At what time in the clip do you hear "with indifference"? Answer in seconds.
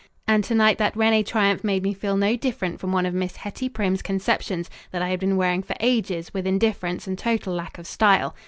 6.33-7.05